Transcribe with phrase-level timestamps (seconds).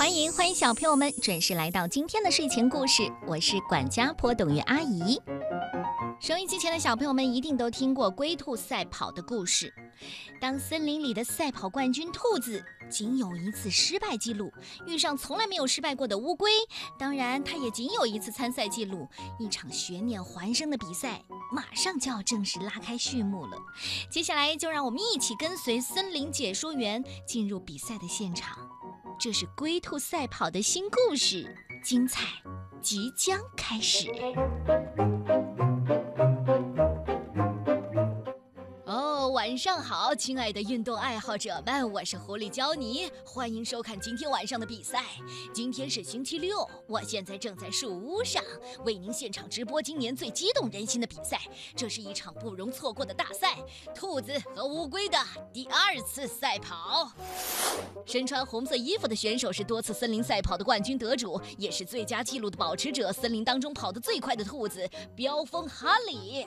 [0.00, 5.20] 欢迎欢迎小朋友们准时来到今天的睡前故事，我是管家婆董于阿姨。
[6.18, 9.70] 收音机前的小朋友们一定都听过龟兔赛跑的故事。
[10.40, 14.50] 当森林里的赛跑冠军兔子仅有一次失败记录，
[14.86, 16.50] 遇上从来没有失败过的乌龟，
[16.98, 19.06] 当然它也仅有一次参赛记录。
[19.38, 21.22] 一场悬念环生的比赛
[21.52, 23.58] 马上就要正式拉开序幕了。
[24.10, 28.69] 接下来就让我们一起跟随森林解说员进入比赛的现场。
[29.20, 32.26] 这是龟兔赛跑的新故事，精彩
[32.80, 34.10] 即将开始。
[38.86, 45.04] 哦晚上好，亲爱的运动爱好者们，我是狐狸焦尼，欢迎收看今天晚上的比赛。
[45.52, 48.42] 今天是星期六，我现在正在树屋上
[48.84, 51.38] 为您现场直播今年最激动人心的比赛。
[51.76, 53.58] 这是一场不容错过的大赛——
[53.94, 55.18] 兔子和乌龟的
[55.52, 57.12] 第二次赛跑。
[58.06, 66.46] 身穿红色衣服的选手是多次森林赛跑的冠军得主，也是最佳纪录的保持者——森林当中跑得最快的兔子飙风哈利。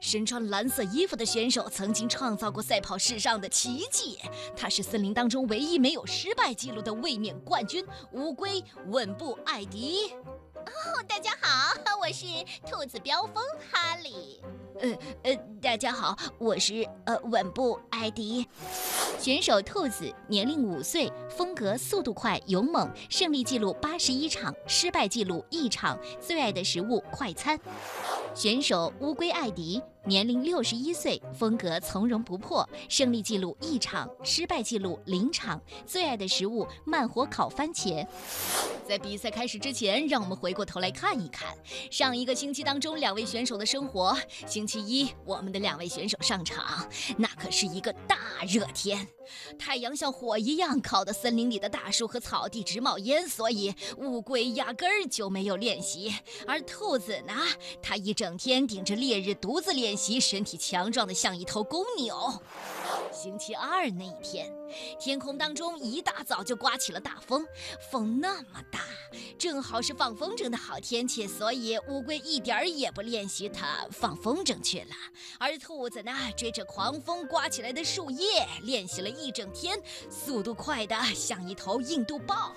[0.00, 4.18] 身穿蓝色衣服的选手曾经创造过赛跑史上的奇迹，
[4.56, 10.12] 他是森林当中唯一没有失败记录的卫冕冠军乌龟稳步艾迪。
[10.54, 12.24] 哦，大家好，我是
[12.70, 14.40] 兔子飙风哈利。
[14.80, 18.46] 呃呃，大家好，我是呃稳步艾迪。
[19.18, 27.58] 选手兔子年龄五岁，风格速度快勇猛，胜利记录八十一场，失败记录一场，最爱的食物快餐。
[28.34, 38.06] 选手乌龟艾迪年龄六十一岁，风格从容不迫，胜利记录一场，失败记录零场，最爱的食物慢火烤番茄。
[38.88, 41.54] 在比赛开始之前，让我们回过头来看一看
[41.90, 44.16] 上一个星期当中两位选手的生活。
[44.46, 48.16] 星期一，我们的两位选手上场，那可是一个大
[48.48, 49.06] 热天，
[49.58, 56.14] 太阳像火一样烤得森林里的大树和草地直冒烟，所以乌龟压根儿就没有练习，
[56.46, 57.34] 而兔子呢，
[57.82, 62.16] 它一整天顶着烈日独自练习，身体强壮的像一头公牛。
[63.12, 64.52] 星期二那一天，
[64.98, 67.46] 天空当中一大早就刮起了大风，
[67.90, 68.80] 风那么大，
[69.38, 74.94] 正好是放风筝的好天气，所以乌龟一点儿也不练习它放风筝去了。
[75.38, 79.80] 而兔子呢，追着狂风刮起来的树叶练习了一整天，
[80.10, 82.52] 速度快的像一头印度豹。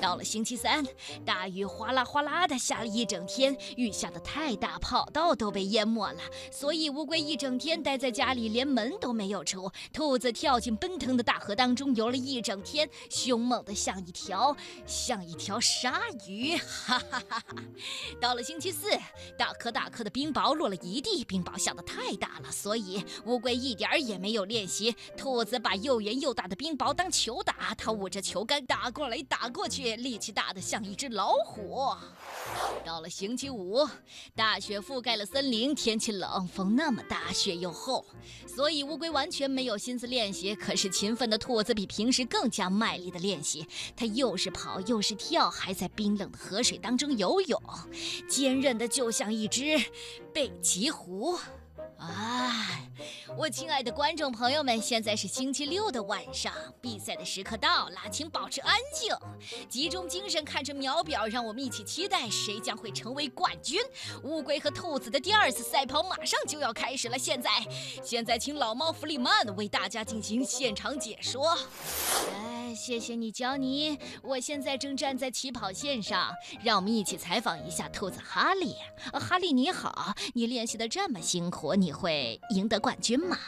[0.00, 0.84] 到了星期三，
[1.24, 6.20] 大雨哗啦哗啦的下了一整天，雨下的太大，跑道都被淹没了，
[6.50, 9.70] 所以乌龟一整天待在家里，连门都没有出。
[9.92, 17.64] 兔子跳进奔腾的大河当中游了一整天，凶猛的像一条像一条鲨鱼，哈哈哈哈！
[18.20, 18.90] 到了星期四，
[19.38, 24.94] 大颗大颗的冰雹落了一地，冰雹下的太大了，所以乌龟一点儿也没有练习。
[25.16, 31.94] 兔子把又圆又大的冰雹当球打，它捂着球杆打过来打过去，力气大的像一只老虎。
[32.84, 33.86] 到了星期五，
[34.34, 38.04] 大雪覆盖了森林，天气冷，风那么大，雪又厚，
[38.46, 40.54] 所以乌龟完全没有心思练习。
[40.54, 43.66] 可是勤奋的兔子比平时更加卖力的练习，
[43.96, 47.60] 它又是跑又是跳，还在冰冷的河水当中游泳，
[48.28, 49.82] 坚韧的就像一只
[50.32, 51.38] 北极狐。
[51.98, 52.90] 哎，
[53.36, 59.14] 我亲爱的观众朋友们，现在是星期六的晚上，比赛的时刻到了，请保持安静，
[59.68, 63.80] 集中精神看着秒表，让我们一起期待谁将会成为冠军。
[64.24, 67.50] 乌龟和兔子的第二次赛跑马上就要开始了，现在，
[68.04, 71.56] 现在请老猫弗里曼为大家进行现场解说。
[72.76, 76.30] 谢谢你，焦尼，我现在正站在起跑线上，
[76.62, 78.74] 让我们一起采访一下兔子哈利。
[79.14, 81.86] 哈利你好，你练习的这么辛苦，你。
[81.86, 83.38] 你会赢得冠军吗？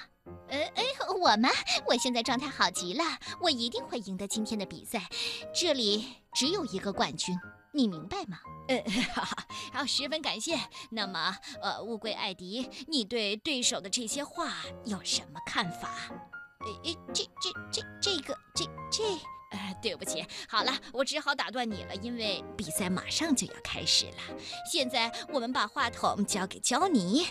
[0.49, 0.85] 呃，哎，
[1.21, 1.49] 我吗？
[1.89, 3.03] 我现在状态好极了，
[3.41, 5.09] 我一定会赢得今天的比赛。
[5.53, 7.37] 这里只有一个冠军，
[7.73, 8.39] 你明白吗？
[8.69, 8.81] 呃，
[9.75, 10.57] 好，十分感谢。
[10.93, 14.53] 那么，呃，乌龟艾迪，你对对手的这些话
[14.85, 16.13] 有什么看法？
[16.61, 19.03] 呃，这、这、这、这个、这、这。
[19.51, 24.37] 呃，对不起，好了，我只好打断你了，因为比赛马上就要开始了。
[24.71, 27.29] 现在我们把话筒交给焦尼。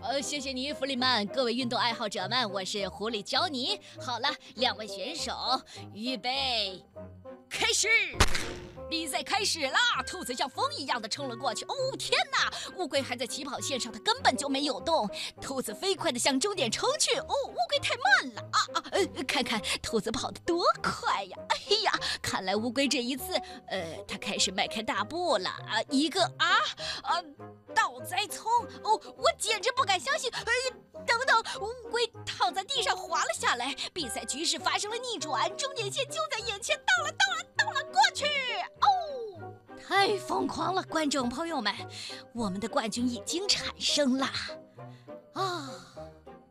[0.00, 1.26] 呃，谢谢你，弗里曼。
[1.26, 3.78] 各位运动爱好者们，我是狐狸焦尼。
[4.00, 5.60] 好了，两位选手，
[5.92, 6.82] 预备，
[7.50, 7.88] 开始。
[8.88, 9.78] 比赛开始啦！
[10.06, 11.64] 兔子像风一样的冲了过去。
[11.64, 12.52] 哦天哪！
[12.76, 15.08] 乌龟还在起跑线上，它根本就没有动。
[15.40, 17.16] 兔子飞快地向终点冲去。
[17.16, 18.84] 哦，乌龟太慢了啊啊！
[18.92, 21.36] 呃，看看兔子跑得多快呀！
[21.48, 21.92] 哎呀，
[22.22, 23.34] 看来乌龟这一次，
[23.68, 25.82] 呃，它开始迈开大步了啊！
[25.90, 26.46] 一个啊
[27.02, 27.22] 啊
[27.74, 28.50] 倒栽葱！
[28.84, 30.30] 哦，我简直不敢相信！
[30.32, 30.52] 哎，
[31.06, 33.74] 等等，乌龟躺在地上滑了下来。
[33.92, 37.82] 比赛局势发生了逆转，终点线就在眼前，到了，到了，到了！
[37.92, 38.24] 过去
[39.88, 41.72] 太疯狂了，观众朋友们，
[42.32, 44.26] 我们的冠军已经产生了
[45.32, 45.70] 啊！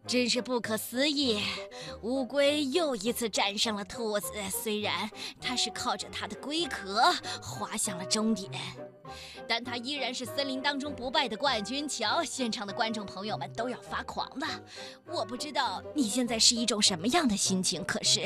[0.08, 1.42] 真是不可思议，
[2.02, 5.10] 乌龟又一次战胜了兔子，虽然
[5.42, 8.52] 它是靠着它的龟壳滑向了终点。
[9.48, 11.88] 但它依然是森林当中不败的冠军。
[11.88, 14.48] 瞧，现场的观众朋友们都要发狂了。
[15.06, 18.22] 我不知道你现在是一种什么样的心情，可是，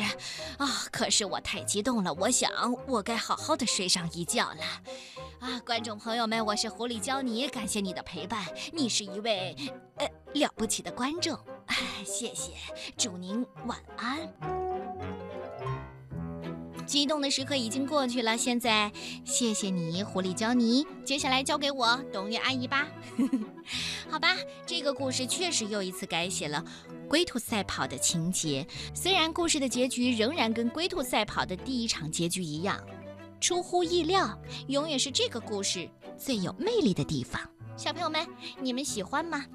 [0.57, 2.13] 啊，可是我太激动了。
[2.13, 2.49] 我想，
[2.87, 4.63] 我该好好的睡上一觉了。
[5.41, 8.45] 啊，观众朋友们，我是狐狸教你，感谢你的陪伴。
[8.71, 9.55] 你是一位，
[9.97, 11.37] 呃，了不起的观众。
[12.05, 12.51] 谢谢，
[12.97, 14.17] 祝您晚安。
[16.85, 18.91] 激动的时刻已经过去了，现在
[19.23, 20.85] 谢谢你，狐狸教你。
[21.05, 22.87] 接下来交给我，董月阿姨吧。
[24.09, 24.35] 好吧，
[24.65, 26.65] 这个故事确实又一次改写了
[27.07, 32.83] 龟兔赛跑的情节，虽然故事的结局仍然跟龟兔赛跑的第一场结局一样，
[33.39, 34.35] 出乎意料，
[34.67, 35.87] 永远是这个故事
[36.17, 37.39] 最有魅力的地方。
[37.77, 38.27] 小朋友们，
[38.59, 39.45] 你们喜欢吗？